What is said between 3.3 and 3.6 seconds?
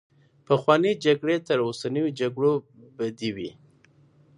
وې.